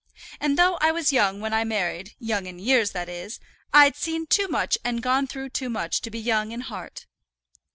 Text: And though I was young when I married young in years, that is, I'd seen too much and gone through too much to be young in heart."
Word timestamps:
And 0.39 0.57
though 0.57 0.79
I 0.81 0.91
was 0.91 1.13
young 1.13 1.41
when 1.41 1.53
I 1.53 1.63
married 1.63 2.15
young 2.17 2.47
in 2.47 2.57
years, 2.57 2.89
that 2.89 3.07
is, 3.07 3.39
I'd 3.71 3.95
seen 3.95 4.25
too 4.25 4.47
much 4.47 4.75
and 4.83 4.99
gone 5.03 5.27
through 5.27 5.49
too 5.49 5.69
much 5.69 6.01
to 6.01 6.09
be 6.09 6.19
young 6.19 6.51
in 6.51 6.61
heart." 6.61 7.05